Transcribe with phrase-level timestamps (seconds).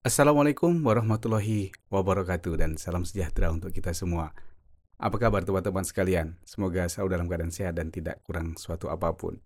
[0.00, 4.32] Assalamualaikum warahmatullahi wabarakatuh dan salam sejahtera untuk kita semua.
[4.96, 6.40] Apa kabar teman-teman sekalian?
[6.40, 9.44] Semoga selalu dalam keadaan sehat dan tidak kurang suatu apa pun.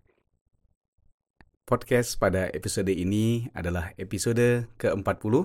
[1.67, 5.43] Podcast pada episode ini adalah episode ke-40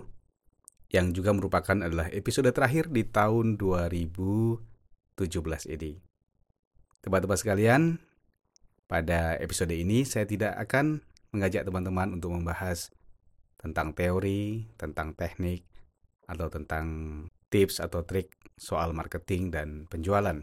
[0.95, 4.63] yang juga merupakan adalah episode terakhir di tahun 2017
[5.75, 5.99] ini.
[7.03, 7.99] Teman-teman sekalian,
[8.87, 11.03] pada episode ini saya tidak akan
[11.35, 12.95] mengajak teman-teman untuk membahas
[13.61, 15.69] tentang teori, tentang teknik,
[16.25, 16.87] atau tentang
[17.53, 20.41] tips atau trik soal marketing dan penjualan.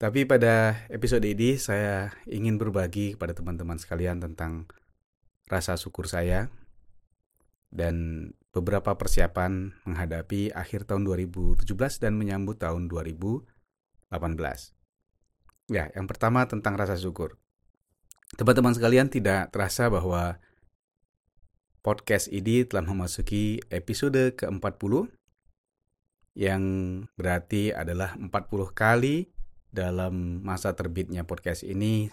[0.00, 4.64] Tapi pada episode ini saya ingin berbagi kepada teman-teman sekalian tentang
[5.44, 6.48] rasa syukur saya
[7.68, 11.68] dan beberapa persiapan menghadapi akhir tahun 2017
[12.00, 13.44] dan menyambut tahun 2018.
[15.70, 17.36] Ya, yang pertama tentang rasa syukur.
[18.34, 20.40] Teman-teman sekalian tidak terasa bahwa
[21.80, 25.08] podcast ini telah memasuki episode ke-40
[26.36, 26.62] yang
[27.16, 28.30] berarti adalah 40
[28.76, 29.32] kali
[29.72, 32.12] dalam masa terbitnya podcast ini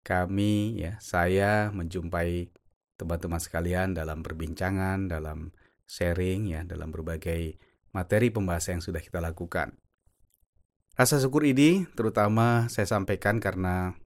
[0.00, 2.48] kami ya saya menjumpai
[2.96, 5.52] teman-teman sekalian dalam perbincangan, dalam
[5.88, 7.56] sharing ya, dalam berbagai
[7.96, 9.76] materi pembahasan yang sudah kita lakukan.
[10.94, 13.96] Rasa syukur ini terutama saya sampaikan karena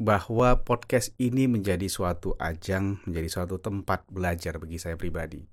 [0.00, 5.44] bahwa podcast ini menjadi suatu ajang, menjadi suatu tempat belajar bagi saya pribadi.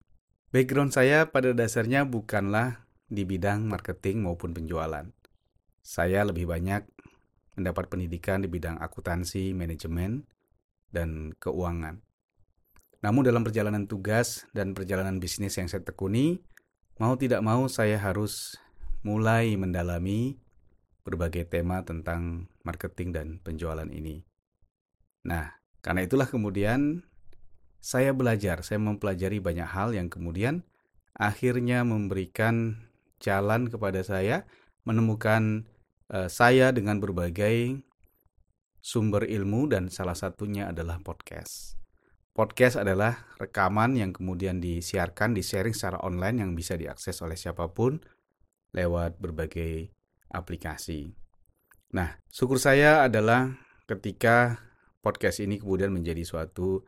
[0.55, 5.03] Background saya pada dasarnya bukanlah di bidang marketing maupun penjualan.
[5.83, 6.87] Saya lebih banyak
[7.59, 10.23] mendapat pendidikan di bidang akuntansi, manajemen,
[10.95, 11.99] dan keuangan.
[13.03, 16.39] Namun dalam perjalanan tugas dan perjalanan bisnis yang saya tekuni,
[17.03, 18.55] mau tidak mau saya harus
[19.03, 20.39] mulai mendalami
[21.03, 24.26] berbagai tema tentang marketing dan penjualan ini.
[25.25, 27.07] Nah, karena itulah kemudian
[27.81, 30.67] saya belajar, saya mempelajari banyak hal yang kemudian
[31.17, 32.85] akhirnya memberikan
[33.17, 34.45] jalan kepada saya
[34.85, 35.65] menemukan
[36.13, 37.81] uh, saya dengan berbagai
[38.79, 41.75] sumber ilmu dan salah satunya adalah podcast.
[42.37, 47.97] Podcast adalah rekaman yang kemudian disiarkan, di-sharing secara online yang bisa diakses oleh siapa pun
[48.77, 49.89] lewat berbagai
[50.29, 51.09] aplikasi.
[51.97, 53.57] Nah, syukur saya adalah
[53.89, 54.66] ketika
[55.07, 56.83] podcast ini kemudian menjadi suatu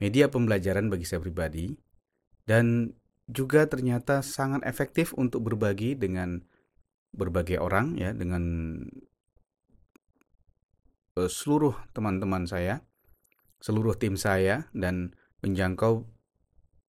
[0.00, 1.76] media pembelajaran bagi saya pribadi.
[2.48, 2.96] Dan
[3.28, 6.40] juga ternyata sangat efektif untuk berbagi dengan
[7.12, 8.40] berbagai orang ya dengan
[11.20, 12.80] uh, seluruh teman-teman saya,
[13.60, 15.12] seluruh tim saya dan
[15.44, 16.08] menjangkau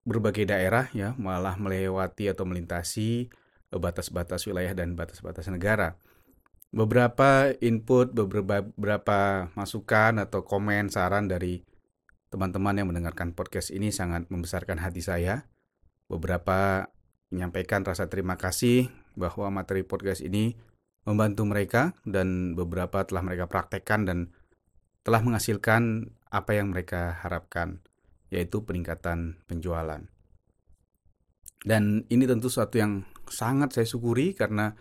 [0.08, 3.28] berbagai daerah ya, malah melewati atau melintasi
[3.68, 6.00] batas-batas wilayah dan batas-batas negara
[6.70, 11.62] beberapa input, beberapa, masukan atau komen, saran dari
[12.30, 15.50] teman-teman yang mendengarkan podcast ini sangat membesarkan hati saya.
[16.06, 16.90] Beberapa
[17.30, 20.58] menyampaikan rasa terima kasih bahwa materi podcast ini
[21.06, 24.18] membantu mereka dan beberapa telah mereka praktekkan dan
[25.02, 27.82] telah menghasilkan apa yang mereka harapkan,
[28.30, 30.06] yaitu peningkatan penjualan.
[31.60, 34.78] Dan ini tentu suatu yang sangat saya syukuri karena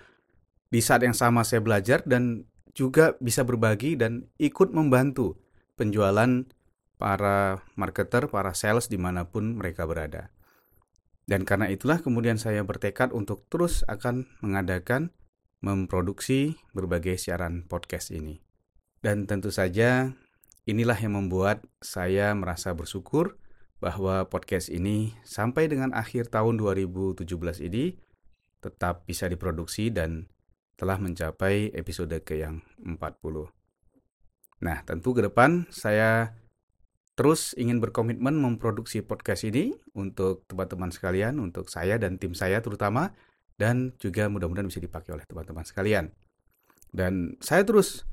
[0.69, 2.45] di saat yang sama saya belajar dan
[2.77, 5.41] juga bisa berbagi dan ikut membantu
[5.75, 6.45] penjualan
[7.01, 10.29] para marketer, para sales di mana pun mereka berada.
[11.29, 15.13] Dan karena itulah kemudian saya bertekad untuk terus akan mengadakan,
[15.61, 18.41] memproduksi berbagai siaran podcast ini.
[18.99, 20.15] Dan tentu saja
[20.65, 23.39] inilah yang membuat saya merasa bersyukur
[23.79, 27.23] bahwa podcast ini sampai dengan akhir tahun 2017
[27.63, 27.95] ini
[28.59, 30.27] tetap bisa diproduksi dan
[30.79, 32.95] telah mencapai episode ke yang 40.
[34.63, 36.39] Nah, tentu ke depan saya
[37.19, 43.11] terus ingin berkomitmen memproduksi podcast ini untuk teman-teman sekalian, untuk saya dan tim saya terutama,
[43.59, 46.15] dan juga mudah-mudahan bisa dipakai oleh teman-teman sekalian.
[46.95, 48.07] Dan saya terus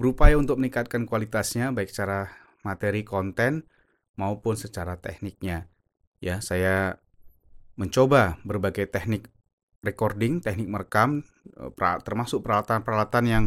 [0.00, 2.32] berupaya untuk meningkatkan kualitasnya baik secara
[2.64, 3.68] materi konten
[4.16, 5.68] maupun secara tekniknya.
[6.24, 6.96] Ya, saya
[7.76, 9.28] mencoba berbagai teknik
[9.86, 11.22] recording, teknik merekam,
[11.54, 13.44] eh, termasuk peralatan-peralatan yang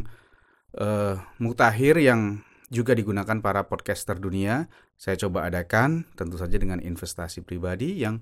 [0.79, 4.71] uh, mutakhir yang juga digunakan para podcaster dunia.
[4.99, 8.19] Saya coba adakan, tentu saja dengan investasi pribadi yang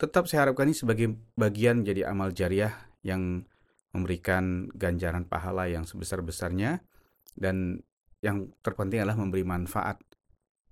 [0.00, 2.72] tetap saya harapkan ini sebagai bagian jadi amal jariah
[3.04, 3.44] yang
[3.92, 6.80] memberikan ganjaran pahala yang sebesar-besarnya
[7.36, 7.84] dan
[8.24, 10.00] yang terpenting adalah memberi manfaat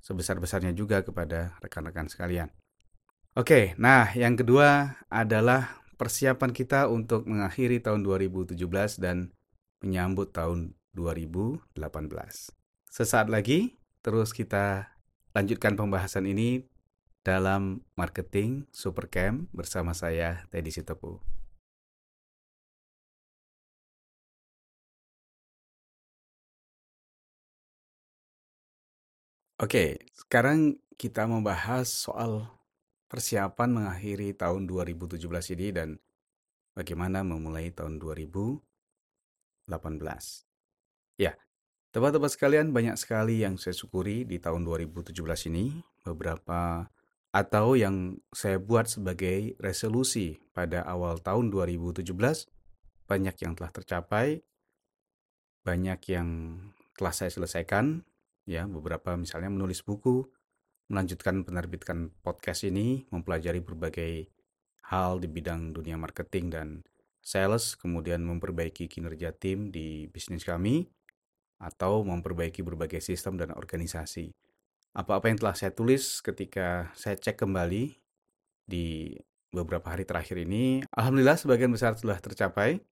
[0.00, 2.48] sebesar-besarnya juga kepada rekan-rekan sekalian.
[3.36, 8.54] Oke, nah yang kedua adalah persiapan kita untuk mengakhiri tahun 2017
[9.02, 9.34] dan
[9.82, 11.66] menyambut tahun 2018.
[12.88, 14.94] Sesaat lagi, terus kita
[15.34, 16.64] lanjutkan pembahasan ini
[17.26, 21.20] dalam Marketing Supercamp bersama saya Teddy Sitopu.
[29.58, 32.57] Oke, sekarang kita membahas soal
[33.08, 35.18] persiapan mengakhiri tahun 2017
[35.56, 35.88] ini dan
[36.76, 38.60] bagaimana memulai tahun 2018.
[41.18, 41.34] Ya,
[41.90, 45.16] teman-teman sekalian banyak sekali yang saya syukuri di tahun 2017
[45.50, 45.80] ini.
[46.04, 46.88] Beberapa
[47.28, 52.08] atau yang saya buat sebagai resolusi pada awal tahun 2017
[53.08, 54.44] banyak yang telah tercapai,
[55.64, 56.28] banyak yang
[56.96, 58.04] telah saya selesaikan,
[58.44, 60.28] ya beberapa misalnya menulis buku,
[60.88, 64.28] melanjutkan penerbitkan podcast ini, mempelajari berbagai
[64.88, 66.68] hal di bidang dunia marketing dan
[67.20, 70.88] sales, kemudian memperbaiki kinerja tim di bisnis kami,
[71.60, 74.32] atau memperbaiki berbagai sistem dan organisasi
[74.98, 77.94] apa-apa yang telah saya tulis ketika saya cek kembali
[78.66, 79.14] di
[79.54, 82.82] beberapa hari terakhir ini, alhamdulillah sebagian besar telah tercapai.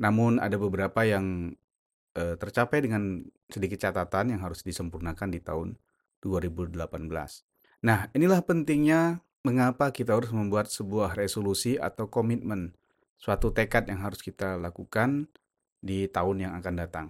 [0.00, 1.52] Namun ada beberapa yang
[2.16, 3.20] eh, tercapai dengan
[3.50, 5.76] sedikit catatan yang harus disempurnakan di tahun
[6.20, 6.74] 2018.
[7.84, 12.74] Nah, inilah pentingnya mengapa kita harus membuat sebuah resolusi atau komitmen,
[13.16, 15.30] suatu tekad yang harus kita lakukan
[15.78, 17.06] di tahun yang akan datang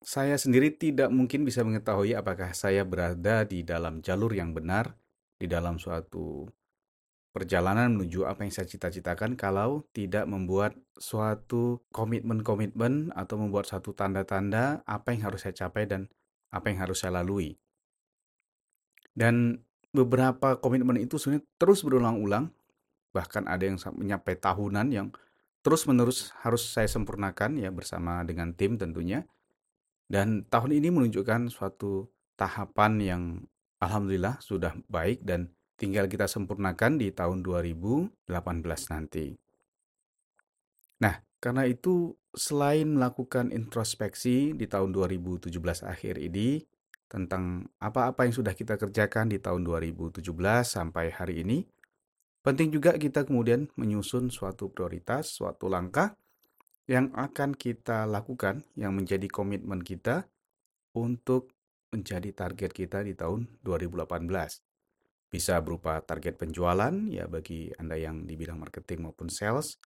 [0.00, 4.96] saya sendiri tidak mungkin bisa mengetahui apakah saya berada di dalam jalur yang benar,
[5.36, 6.48] di dalam suatu
[7.30, 14.82] perjalanan menuju apa yang saya cita-citakan kalau tidak membuat suatu komitmen-komitmen atau membuat satu tanda-tanda
[14.82, 16.10] apa yang harus saya capai dan
[16.50, 17.58] apa yang harus saya lalui.
[19.10, 22.50] Dan beberapa komitmen itu sebenarnya terus berulang-ulang,
[23.10, 25.08] bahkan ada yang mencapai tahunan yang
[25.66, 29.26] terus-menerus harus saya sempurnakan ya bersama dengan tim tentunya
[30.10, 33.22] dan tahun ini menunjukkan suatu tahapan yang
[33.78, 38.26] alhamdulillah sudah baik dan tinggal kita sempurnakan di tahun 2018
[38.90, 39.38] nanti.
[41.00, 45.50] Nah, karena itu selain melakukan introspeksi di tahun 2017
[45.82, 46.62] akhir ini
[47.10, 50.22] tentang apa-apa yang sudah kita kerjakan di tahun 2017
[50.62, 51.66] sampai hari ini,
[52.46, 56.14] penting juga kita kemudian menyusun suatu prioritas, suatu langkah
[56.86, 60.30] yang akan kita lakukan, yang menjadi komitmen kita
[60.94, 61.50] untuk
[61.90, 64.06] menjadi target kita di tahun 2018.
[65.30, 69.78] Bisa berupa target penjualan, ya bagi Anda yang di bidang marketing maupun sales.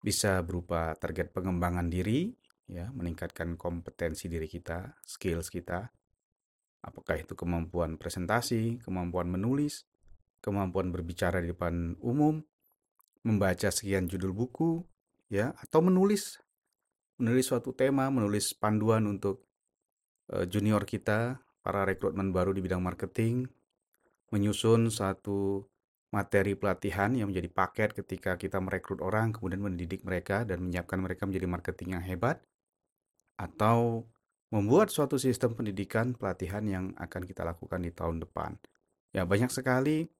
[0.00, 2.32] Bisa berupa target pengembangan diri,
[2.64, 5.92] ya meningkatkan kompetensi diri kita, skills kita.
[6.80, 9.84] Apakah itu kemampuan presentasi, kemampuan menulis,
[10.40, 12.40] kemampuan berbicara di depan umum,
[13.22, 14.80] membaca sekian judul buku,
[15.28, 16.40] ya atau menulis
[17.20, 19.44] menulis suatu tema, menulis panduan untuk
[20.32, 23.44] uh, junior kita, para rekrutmen baru di bidang marketing,
[24.32, 25.68] menyusun satu
[26.10, 31.26] materi pelatihan yang menjadi paket ketika kita merekrut orang, kemudian mendidik mereka dan menyiapkan mereka
[31.26, 32.42] menjadi marketing yang hebat,
[33.38, 34.04] atau
[34.50, 38.58] membuat suatu sistem pendidikan pelatihan yang akan kita lakukan di tahun depan.
[39.14, 40.10] Ya, banyak sekali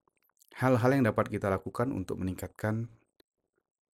[0.54, 2.87] hal-hal yang dapat kita lakukan untuk meningkatkan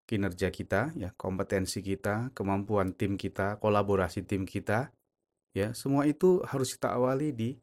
[0.04, 4.92] kinerja kita, ya, kompetensi kita, kemampuan tim kita, kolaborasi tim kita,
[5.56, 7.56] ya, semua itu harus kita awali di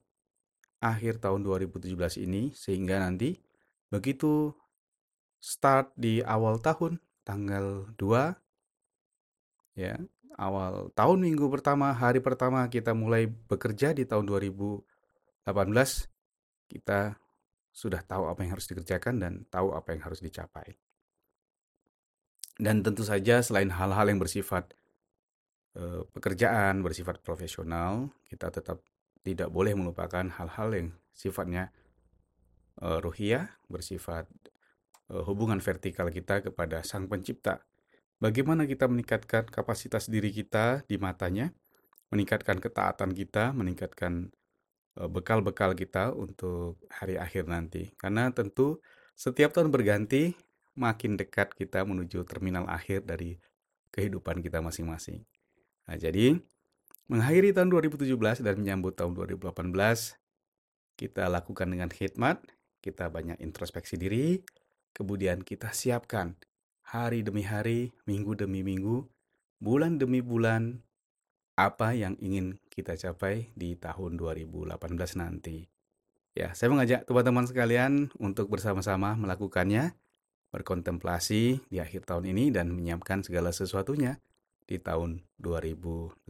[0.84, 3.40] akhir tahun 2017 ini sehingga nanti
[3.94, 4.58] begitu
[5.38, 10.02] start di awal tahun tanggal 2 ya,
[10.34, 14.82] awal tahun minggu pertama, hari pertama kita mulai bekerja di tahun 2018
[16.74, 17.22] kita
[17.74, 20.74] sudah tahu apa yang harus dikerjakan dan tahu apa yang harus dicapai.
[22.54, 24.78] Dan tentu saja selain hal-hal yang bersifat
[25.78, 28.82] uh, pekerjaan, bersifat profesional, kita tetap
[29.26, 31.74] tidak boleh melupakan hal-hal yang sifatnya
[32.82, 34.26] uh, ruhiyah, bersifat
[35.12, 37.62] uh, hubungan vertikal kita kepada Sang Pencipta.
[38.18, 41.52] Bagaimana kita meningkatkan kapasitas diri kita di matanya,
[42.10, 44.32] meningkatkan ketaatan kita, meningkatkan
[44.94, 47.90] bekal-bekal kita untuk hari akhir nanti.
[47.98, 48.78] Karena tentu
[49.18, 50.38] setiap tahun berganti,
[50.74, 53.38] makin dekat kita menuju terminal akhir dari
[53.94, 55.22] kehidupan kita masing-masing.
[55.86, 56.42] Nah, jadi
[57.06, 60.18] mengakhiri tahun 2017 dan menyambut tahun 2018,
[60.98, 62.42] kita lakukan dengan khidmat,
[62.84, 64.44] kita banyak introspeksi diri,
[64.92, 66.36] kemudian kita siapkan
[66.84, 69.08] hari demi hari, minggu demi minggu,
[69.64, 70.84] bulan demi bulan,
[71.56, 74.76] apa yang ingin kita capai di tahun 2018
[75.16, 75.72] nanti.
[76.36, 79.94] Ya, saya mengajak teman-teman sekalian untuk bersama-sama melakukannya
[80.50, 84.18] berkontemplasi di akhir tahun ini dan menyiapkan segala sesuatunya
[84.66, 86.28] di tahun 2018.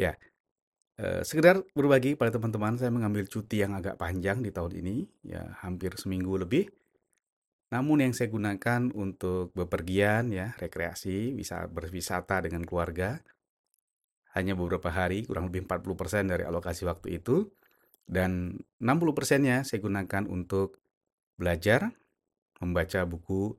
[0.00, 0.16] Ya,
[1.00, 4.96] uh, sekedar berbagi pada teman-teman, saya mengambil cuti yang agak panjang di tahun ini,
[5.26, 6.70] ya hampir seminggu lebih.
[7.74, 13.18] Namun yang saya gunakan untuk bepergian ya, rekreasi, bisa berwisata dengan keluarga.
[14.34, 17.50] Hanya beberapa hari, kurang lebih 40% dari alokasi waktu itu.
[18.04, 20.78] Dan 60%-nya saya gunakan untuk
[21.34, 21.90] belajar,
[22.62, 23.58] membaca buku,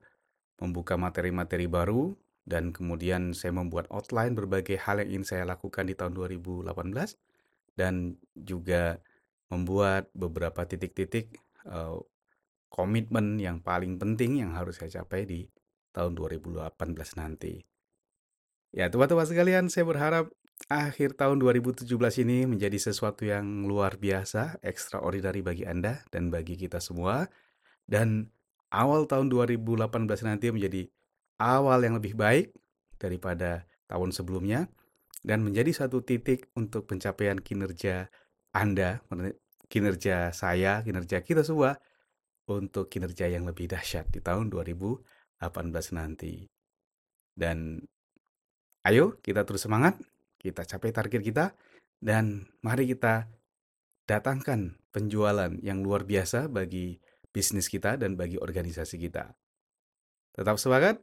[0.60, 2.16] membuka materi-materi baru,
[2.46, 6.70] dan kemudian saya membuat outline berbagai hal yang ingin saya lakukan di tahun 2018
[7.74, 9.02] dan juga
[9.50, 11.36] membuat beberapa titik-titik
[11.66, 11.98] uh,
[12.70, 15.40] komitmen yang paling penting yang harus saya capai di
[15.90, 16.70] tahun 2018
[17.18, 17.62] nanti.
[18.74, 20.28] Ya, teman-teman sekalian, saya berharap
[20.68, 21.88] akhir tahun 2017
[22.26, 27.32] ini menjadi sesuatu yang luar biasa, extraordinary bagi Anda dan bagi kita semua.
[27.86, 28.28] Dan
[28.68, 29.88] awal tahun 2018
[30.26, 30.90] nanti menjadi
[31.40, 32.52] awal yang lebih baik
[32.96, 34.66] daripada tahun sebelumnya
[35.26, 38.08] dan menjadi satu titik untuk pencapaian kinerja
[38.54, 39.02] Anda,
[39.68, 41.76] kinerja saya, kinerja kita semua
[42.46, 45.42] untuk kinerja yang lebih dahsyat di tahun 2018
[45.98, 46.46] nanti.
[47.36, 47.82] Dan
[48.86, 49.98] ayo kita terus semangat,
[50.38, 51.52] kita capai target kita
[51.98, 53.26] dan mari kita
[54.06, 57.02] datangkan penjualan yang luar biasa bagi
[57.34, 59.34] bisnis kita dan bagi organisasi kita.
[60.32, 61.02] Tetap semangat,